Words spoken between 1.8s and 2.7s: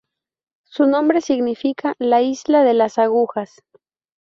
"La Isla